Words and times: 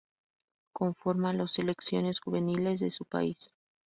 Conforma 0.73 1.31
los 1.31 1.51
seleccionados 1.51 2.21
juveniles 2.21 2.79
de 2.79 2.89
su 2.89 3.05
país. 3.05 3.51